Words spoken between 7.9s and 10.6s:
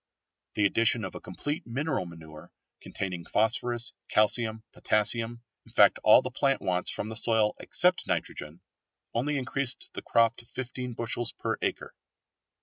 nitrogen, only increased the crop to